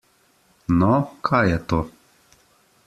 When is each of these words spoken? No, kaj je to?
No, 0.77 0.89
kaj 1.29 1.43
je 1.51 1.61
to? 1.73 1.83